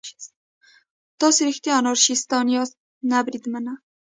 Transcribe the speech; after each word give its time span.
تاسې 1.19 1.41
رښتیا 1.49 1.73
انارشیستان 1.77 2.45
یاست؟ 2.55 2.75
نه 3.09 3.19
بریدمنه. 3.25 3.73